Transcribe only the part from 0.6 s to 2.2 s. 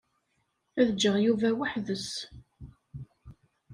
Ad d-ǧǧeɣ Yuba weḥd-s.